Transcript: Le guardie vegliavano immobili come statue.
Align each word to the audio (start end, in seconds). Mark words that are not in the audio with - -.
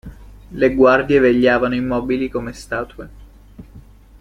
Le 0.51 0.71
guardie 0.73 1.19
vegliavano 1.19 1.75
immobili 1.75 2.27
come 2.27 2.53
statue. 2.53 3.07